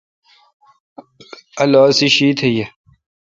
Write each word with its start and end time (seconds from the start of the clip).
اولو 1.61 1.81
اسی 1.89 2.07
شیشت 2.15 2.39
یہ۔ 2.55 2.65